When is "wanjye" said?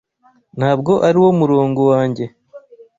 1.91-2.25